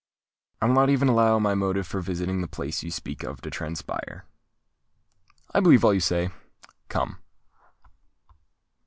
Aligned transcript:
"I 0.59 0.65
will 0.65 0.73
not 0.73 0.89
even 0.89 1.09
allow 1.09 1.37
my 1.37 1.53
motive 1.53 1.85
for 1.85 2.01
visiting 2.01 2.41
the 2.41 2.47
place 2.47 2.81
you 2.81 2.89
speak 2.89 3.21
of 3.21 3.39
to 3.41 3.51
transpire." 3.51 4.25
"I 5.53 5.59
believe 5.59 5.85
all 5.85 5.93
you 5.93 5.99
say. 5.99 6.31
Come!" 6.89 7.19